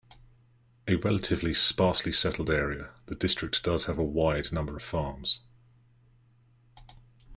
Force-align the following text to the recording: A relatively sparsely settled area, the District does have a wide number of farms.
A 0.87 0.95
relatively 0.95 1.53
sparsely 1.53 2.11
settled 2.11 2.49
area, 2.49 2.89
the 3.05 3.13
District 3.13 3.63
does 3.63 3.85
have 3.85 3.99
a 3.99 4.03
wide 4.03 4.51
number 4.51 4.75
of 4.75 4.81
farms. 4.81 5.41